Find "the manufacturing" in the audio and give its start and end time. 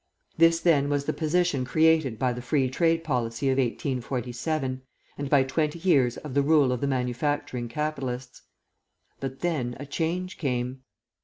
6.81-7.67